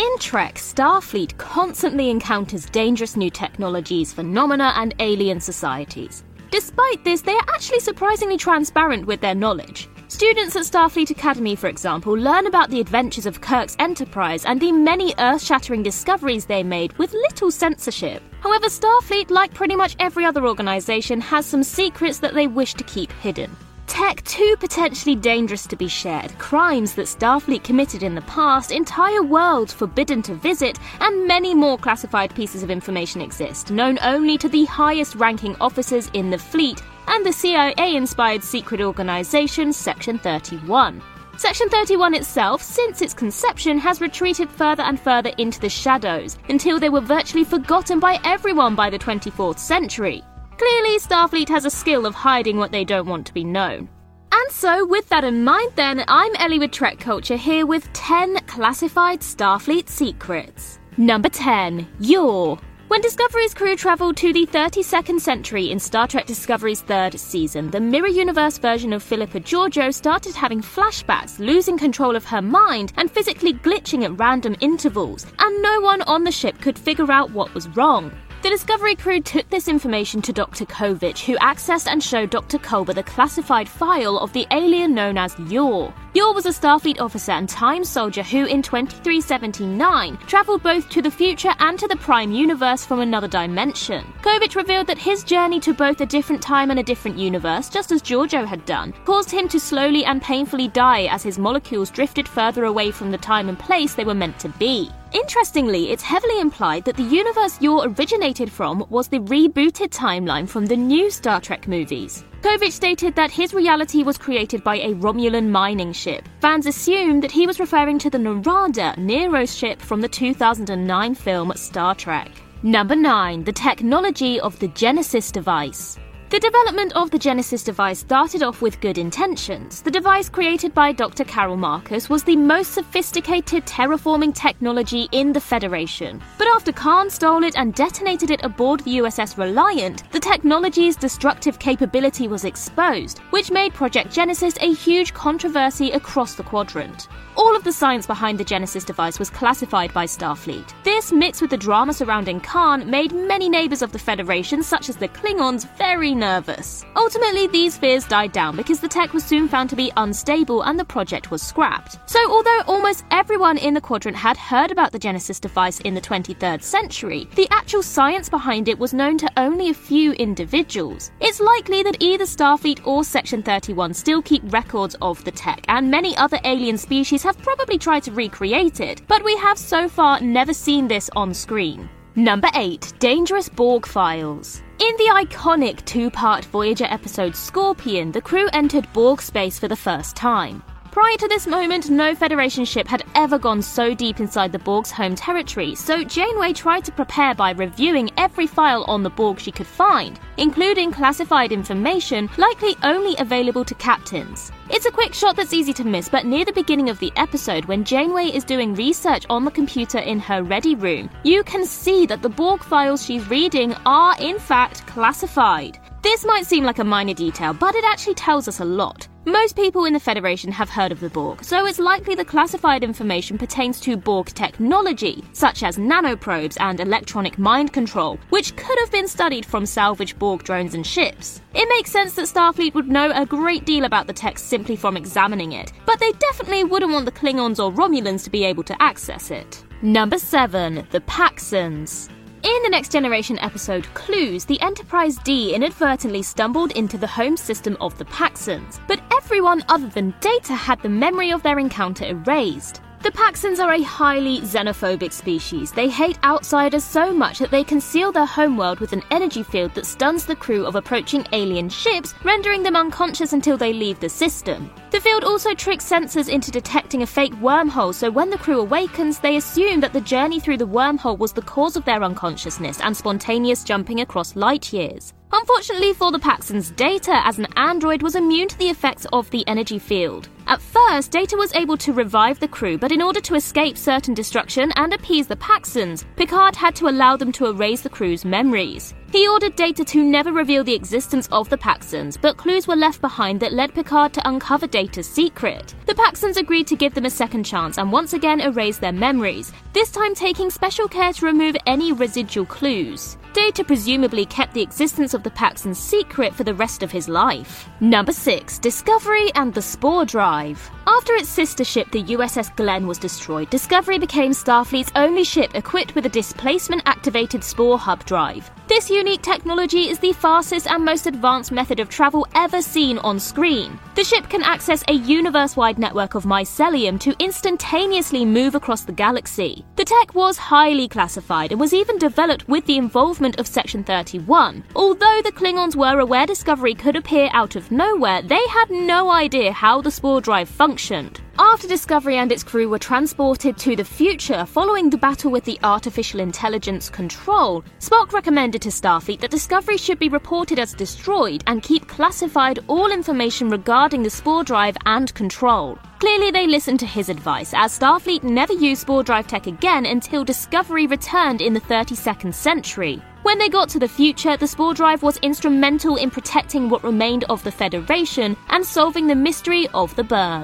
[0.00, 6.24] In Trek, Starfleet constantly encounters dangerous new technologies, phenomena, and alien societies.
[6.50, 9.90] Despite this, they are actually surprisingly transparent with their knowledge.
[10.08, 14.72] Students at Starfleet Academy, for example, learn about the adventures of Kirk's Enterprise and the
[14.72, 18.22] many earth shattering discoveries they made with little censorship.
[18.40, 22.84] However, Starfleet, like pretty much every other organisation, has some secrets that they wish to
[22.84, 23.54] keep hidden.
[23.90, 29.20] Tech too potentially dangerous to be shared, crimes that Starfleet committed in the past, entire
[29.20, 34.48] worlds forbidden to visit, and many more classified pieces of information exist, known only to
[34.48, 41.02] the highest ranking officers in the fleet and the CIA inspired secret organization Section 31.
[41.36, 46.78] Section 31 itself, since its conception, has retreated further and further into the shadows until
[46.78, 50.22] they were virtually forgotten by everyone by the 24th century.
[50.60, 53.88] Clearly, Starfleet has a skill of hiding what they don't want to be known.
[54.30, 58.40] And so, with that in mind, then, I'm Ellie with Trek Culture here with 10
[58.40, 60.78] classified Starfleet secrets.
[60.98, 62.58] Number 10, Yor.
[62.88, 67.80] When Discovery's crew travelled to the 32nd century in Star Trek Discovery's third season, the
[67.80, 73.10] Mirror Universe version of Philippa Georgiou started having flashbacks, losing control of her mind, and
[73.10, 77.54] physically glitching at random intervals, and no one on the ship could figure out what
[77.54, 78.12] was wrong.
[78.42, 80.64] The Discovery crew took this information to Dr.
[80.64, 82.56] Kovich, who accessed and showed Dr.
[82.56, 85.92] Culber the classified file of the alien known as Yor.
[86.14, 91.10] Yor was a Starfleet officer and time soldier who, in 2379, travelled both to the
[91.10, 94.10] future and to the Prime universe from another dimension.
[94.22, 97.92] Kovich revealed that his journey to both a different time and a different universe, just
[97.92, 102.26] as Georgiou had done, caused him to slowly and painfully die as his molecules drifted
[102.26, 104.90] further away from the time and place they were meant to be.
[105.12, 110.66] Interestingly, it's heavily implied that the universe Yor originated from was the rebooted timeline from
[110.66, 112.24] the new Star Trek movies.
[112.42, 116.28] Kovich stated that his reality was created by a Romulan mining ship.
[116.40, 121.52] Fans assumed that he was referring to the Narada, Nero's ship from the 2009 film
[121.56, 122.30] Star Trek.
[122.62, 123.42] Number 9.
[123.44, 125.98] The technology of the Genesis device.
[126.30, 129.82] The development of the Genesis device started off with good intentions.
[129.82, 131.24] The device created by Dr.
[131.24, 136.22] Carol Marcus was the most sophisticated terraforming technology in the Federation.
[136.38, 141.58] But after Khan stole it and detonated it aboard the USS Reliant, the technology's destructive
[141.58, 147.08] capability was exposed, which made Project Genesis a huge controversy across the quadrant.
[147.36, 150.72] All of the science behind the Genesis device was classified by Starfleet.
[150.82, 154.96] This, mixed with the drama surrounding Khan, made many neighbours of the Federation, such as
[154.96, 156.86] the Klingons, very nervous.
[156.96, 160.80] Ultimately, these fears died down because the tech was soon found to be unstable and
[160.80, 161.98] the project was scrapped.
[162.06, 166.00] So, although almost everyone in the quadrant had heard about the Genesis device in the
[166.00, 171.12] 23rd century, the actual science behind it was known to only a few individuals.
[171.20, 175.90] It's likely that either Starfleet or Section 31 still keep records of the tech, and
[175.90, 180.20] many other alien species have probably tried to recreate it, but we have so far
[180.20, 181.88] never seen this on screen.
[182.14, 184.62] Number 8 Dangerous Borg Files.
[184.78, 189.74] In the iconic two part Voyager episode Scorpion, the crew entered Borg space for the
[189.74, 190.62] first time.
[190.90, 194.90] Prior to this moment, no Federation ship had ever gone so deep inside the Borg's
[194.90, 199.52] home territory, so Janeway tried to prepare by reviewing every file on the Borg she
[199.52, 204.50] could find, including classified information likely only available to captains.
[204.68, 207.66] It's a quick shot that's easy to miss, but near the beginning of the episode,
[207.66, 212.04] when Janeway is doing research on the computer in her ready room, you can see
[212.06, 215.78] that the Borg files she's reading are, in fact, classified.
[216.02, 219.06] This might seem like a minor detail, but it actually tells us a lot.
[219.26, 222.82] Most people in the Federation have heard of the Borg, so it's likely the classified
[222.82, 228.90] information pertains to Borg technology, such as nanoprobes and electronic mind control, which could have
[228.90, 231.42] been studied from salvaged Borg drones and ships.
[231.52, 234.96] It makes sense that Starfleet would know a great deal about the text simply from
[234.96, 238.82] examining it, but they definitely wouldn't want the Klingons or Romulans to be able to
[238.82, 239.62] access it.
[239.82, 240.86] Number 7.
[240.92, 242.08] The Paxans.
[242.42, 247.76] In the Next Generation episode Clues, the Enterprise D inadvertently stumbled into the home system
[247.82, 252.80] of the Paxans, but everyone other than Data had the memory of their encounter erased.
[253.02, 255.72] The Paxans are a highly xenophobic species.
[255.72, 259.86] They hate outsiders so much that they conceal their homeworld with an energy field that
[259.86, 264.70] stuns the crew of approaching alien ships, rendering them unconscious until they leave the system.
[264.90, 269.18] The field also tricks sensors into detecting a fake wormhole, so when the crew awakens,
[269.18, 272.94] they assume that the journey through the wormhole was the cause of their unconsciousness and
[272.94, 275.14] spontaneous jumping across light years.
[275.32, 279.46] Unfortunately for the Paxans, Data as an android was immune to the effects of the
[279.46, 280.28] energy field.
[280.48, 284.12] At first, Data was able to revive the crew, but in order to escape certain
[284.12, 288.92] destruction and appease the Paxans, Picard had to allow them to erase the crew's memories.
[289.12, 293.00] He ordered Data to never reveal the existence of the Paxans, but clues were left
[293.00, 295.76] behind that led Picard to uncover Data's secret.
[295.86, 299.52] The Paxans agreed to give them a second chance and once again erase their memories,
[299.72, 303.16] this time taking special care to remove any residual clues.
[303.32, 307.68] Data presumably kept the existence of the Paxans secret for the rest of his life.
[307.78, 308.58] Number 6.
[308.58, 310.68] Discovery and the Spore Drive.
[310.88, 315.94] After its sister ship, the USS Glenn, was destroyed, Discovery became Starfleet's only ship equipped
[315.94, 318.50] with a displacement activated Spore Hub drive.
[318.66, 323.18] This unique technology is the fastest and most advanced method of travel ever seen on
[323.20, 323.78] screen.
[323.94, 328.92] The ship can access a universe wide network of mycelium to instantaneously move across the
[328.92, 329.64] galaxy.
[329.76, 334.64] The tech was highly classified and was even developed with the involvement of Section 31.
[334.74, 339.52] Although the Klingons were aware Discovery could appear out of nowhere, they had no idea
[339.52, 341.20] how the spore drive functioned.
[341.38, 345.58] After Discovery and its crew were transported to the future following the battle with the
[345.62, 351.62] artificial intelligence control, Spock recommended to Starfleet that Discovery should be reported as destroyed and
[351.62, 355.78] keep classified all information regarding the spore drive and control.
[355.98, 360.24] Clearly, they listened to his advice, as Starfleet never used spore drive tech again until
[360.24, 363.02] Discovery returned in the 32nd century.
[363.22, 367.24] When they got to the future, the spore drive was instrumental in protecting what remained
[367.24, 370.42] of the Federation and solving the mystery of the Burn.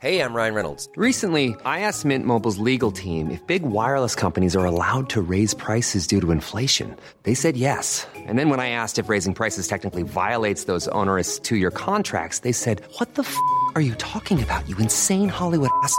[0.00, 0.88] Hey, I'm Ryan Reynolds.
[0.94, 5.54] Recently, I asked Mint Mobile's legal team if big wireless companies are allowed to raise
[5.54, 6.94] prices due to inflation.
[7.24, 8.06] They said yes.
[8.14, 12.40] And then when I asked if raising prices technically violates those onerous two year contracts,
[12.40, 13.36] they said, What the f
[13.74, 15.98] are you talking about, you insane Hollywood ass?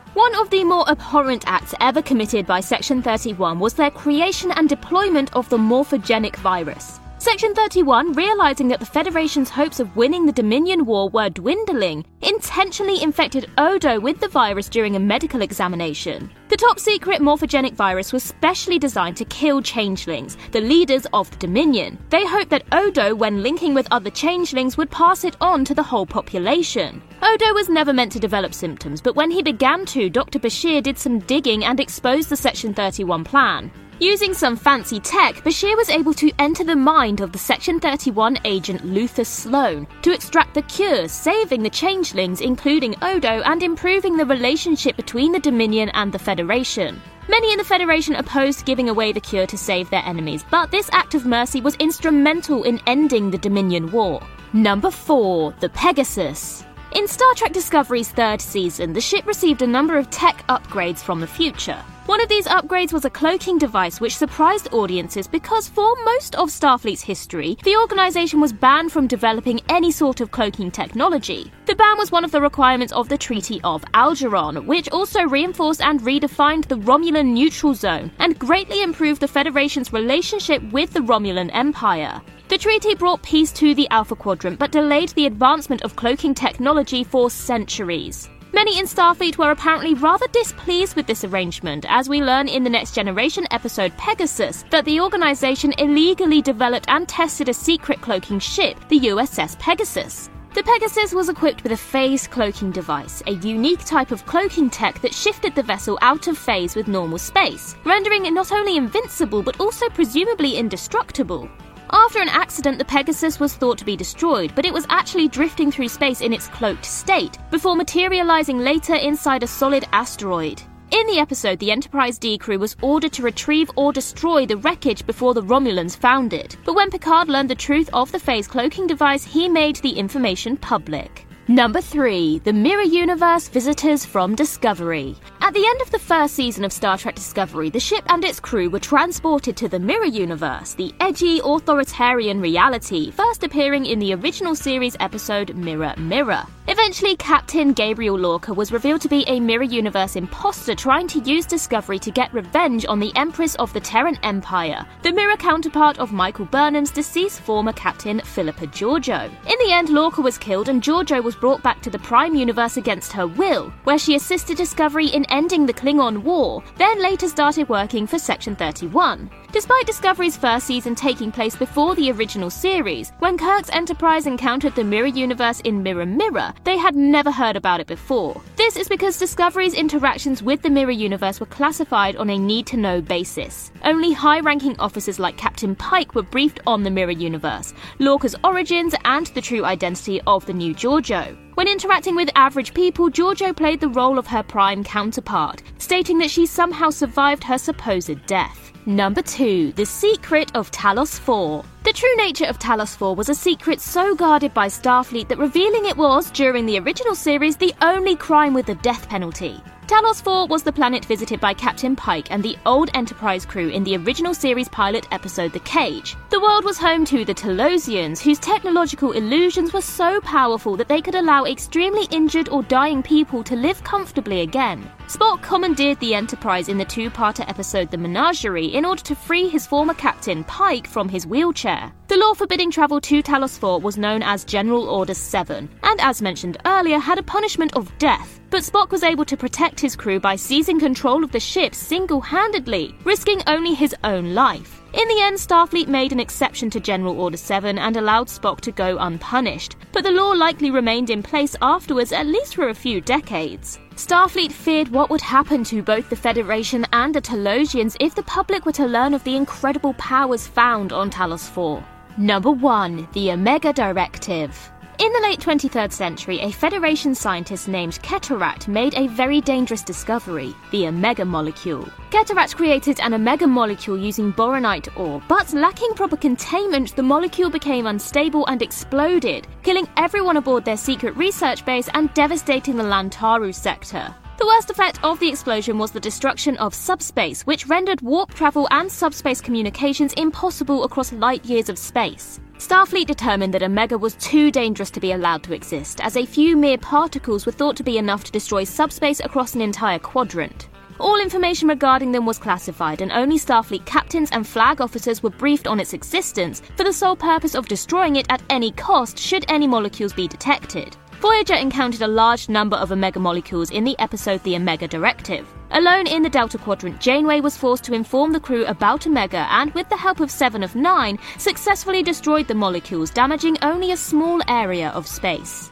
[0.13, 4.67] One of the more abhorrent acts ever committed by Section 31 was their creation and
[4.67, 7.00] deployment of the morphogenic virus.
[7.21, 12.99] Section 31, realizing that the Federation's hopes of winning the Dominion War were dwindling, intentionally
[13.03, 16.31] infected Odo with the virus during a medical examination.
[16.49, 21.37] The top secret morphogenic virus was specially designed to kill changelings, the leaders of the
[21.37, 21.99] Dominion.
[22.09, 25.83] They hoped that Odo, when linking with other changelings, would pass it on to the
[25.83, 27.03] whole population.
[27.21, 30.39] Odo was never meant to develop symptoms, but when he began to, Dr.
[30.39, 33.71] Bashir did some digging and exposed the Section 31 plan.
[34.01, 38.39] Using some fancy tech, Bashir was able to enter the mind of the Section 31
[38.45, 44.25] agent Luther Sloan to extract the cure, saving the changelings, including Odo, and improving the
[44.25, 46.99] relationship between the Dominion and the Federation.
[47.29, 50.89] Many in the Federation opposed giving away the cure to save their enemies, but this
[50.93, 54.19] act of mercy was instrumental in ending the Dominion War.
[54.51, 55.53] Number 4.
[55.59, 56.65] The Pegasus.
[56.93, 61.19] In Star Trek Discovery's third season, the ship received a number of tech upgrades from
[61.19, 61.77] the future.
[62.07, 66.49] One of these upgrades was a cloaking device which surprised audiences because for most of
[66.49, 71.51] Starfleet's history, the organization was banned from developing any sort of cloaking technology.
[71.67, 75.81] The ban was one of the requirements of the Treaty of Algeron, which also reinforced
[75.81, 81.51] and redefined the Romulan neutral zone and greatly improved the Federation's relationship with the Romulan
[81.53, 82.19] Empire.
[82.47, 87.03] The treaty brought peace to the Alpha Quadrant but delayed the advancement of cloaking technology
[87.03, 88.27] for centuries.
[88.53, 92.69] Many in Starfleet were apparently rather displeased with this arrangement, as we learn in the
[92.69, 98.77] Next Generation episode Pegasus that the organization illegally developed and tested a secret cloaking ship,
[98.89, 100.29] the USS Pegasus.
[100.53, 104.99] The Pegasus was equipped with a phase cloaking device, a unique type of cloaking tech
[104.99, 109.41] that shifted the vessel out of phase with normal space, rendering it not only invincible
[109.41, 111.49] but also presumably indestructible.
[111.93, 115.71] After an accident, the Pegasus was thought to be destroyed, but it was actually drifting
[115.71, 120.61] through space in its cloaked state, before materializing later inside a solid asteroid.
[120.91, 125.05] In the episode, the Enterprise D crew was ordered to retrieve or destroy the wreckage
[125.05, 126.57] before the Romulans found it.
[126.65, 130.57] But when Picard learned the truth of the phase cloaking device, he made the information
[130.57, 131.25] public.
[131.47, 132.39] Number 3.
[132.39, 135.15] The Mirror Universe Visitors from Discovery.
[135.51, 138.39] At the end of the first season of Star Trek Discovery, the ship and its
[138.39, 144.13] crew were transported to the Mirror Universe, the edgy, authoritarian reality, first appearing in the
[144.13, 146.45] original series episode Mirror Mirror.
[146.71, 151.45] Eventually, Captain Gabriel Lorca was revealed to be a Mirror Universe imposter trying to use
[151.45, 156.13] Discovery to get revenge on the Empress of the Terran Empire, the mirror counterpart of
[156.13, 159.25] Michael Burnham's deceased former captain Philippa Georgiou.
[159.25, 162.77] In the end, Lorca was killed and Georgiou was brought back to the Prime Universe
[162.77, 167.67] against her will, where she assisted Discovery in ending the Klingon War, then later started
[167.67, 169.29] working for Section 31.
[169.51, 174.83] Despite Discovery's first season taking place before the original series, when Kirk's Enterprise encountered the
[174.85, 178.41] Mirror Universe in Mirror Mirror, they had never heard about it before.
[178.55, 182.77] This is because Discovery's interactions with the Mirror Universe were classified on a need to
[182.77, 183.73] know basis.
[183.83, 188.95] Only high ranking officers like Captain Pike were briefed on the Mirror Universe, Lorca's origins,
[189.03, 191.37] and the true identity of the new Georgiou.
[191.55, 196.31] When interacting with average people, Georgiou played the role of her prime counterpart, stating that
[196.31, 198.70] she somehow survived her supposed death.
[198.87, 199.73] Number 2.
[199.73, 201.63] The Secret of Talos 4.
[201.83, 205.85] The true nature of Talos 4 was a secret so guarded by Starfleet that revealing
[205.85, 209.61] it was, during the original series, the only crime with the death penalty.
[209.91, 213.83] Talos 4 was the planet visited by Captain Pike and the old Enterprise crew in
[213.83, 216.15] the original series pilot episode The Cage.
[216.29, 221.01] The world was home to the Talosians, whose technological illusions were so powerful that they
[221.01, 224.89] could allow extremely injured or dying people to live comfortably again.
[225.07, 229.49] Spock commandeered the Enterprise in the two parter episode The Menagerie in order to free
[229.49, 231.91] his former captain, Pike, from his wheelchair.
[232.07, 236.21] The law forbidding travel to Talos 4 was known as General Order 7, and as
[236.21, 238.40] mentioned earlier, had a punishment of death.
[238.51, 242.19] But Spock was able to protect his crew by seizing control of the ship single
[242.19, 244.81] handedly, risking only his own life.
[244.93, 248.73] In the end, Starfleet made an exception to General Order 7 and allowed Spock to
[248.73, 252.99] go unpunished, but the law likely remained in place afterwards at least for a few
[252.99, 253.79] decades.
[253.95, 258.65] Starfleet feared what would happen to both the Federation and the Talosians if the public
[258.65, 261.81] were to learn of the incredible powers found on Talos 4.
[262.17, 263.07] Number 1.
[263.13, 264.71] The Omega Directive.
[265.01, 270.53] In the late 23rd century, a Federation scientist named Ketteract made a very dangerous discovery
[270.69, 271.89] the Omega molecule.
[272.11, 277.87] Ketteract created an Omega molecule using boronite ore, but lacking proper containment, the molecule became
[277.87, 284.13] unstable and exploded, killing everyone aboard their secret research base and devastating the Lantaru sector.
[284.37, 288.67] The worst effect of the explosion was the destruction of subspace, which rendered warp travel
[288.69, 292.39] and subspace communications impossible across light years of space.
[292.61, 296.55] Starfleet determined that Omega was too dangerous to be allowed to exist, as a few
[296.55, 300.69] mere particles were thought to be enough to destroy subspace across an entire quadrant.
[300.99, 305.65] All information regarding them was classified, and only Starfleet captains and flag officers were briefed
[305.65, 309.65] on its existence for the sole purpose of destroying it at any cost should any
[309.65, 310.95] molecules be detected.
[311.21, 315.47] Voyager encountered a large number of Omega molecules in the episode The Omega Directive.
[315.69, 319.71] Alone in the Delta Quadrant, Janeway was forced to inform the crew about Omega and,
[319.75, 324.41] with the help of Seven of Nine, successfully destroyed the molecules, damaging only a small
[324.47, 325.71] area of space.